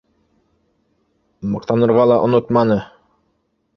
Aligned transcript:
—Маҡтанырға 1.51 2.07
ла 2.13 2.19
онотманы 2.29 2.79